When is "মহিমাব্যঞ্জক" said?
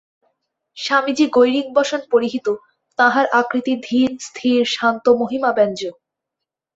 5.21-5.95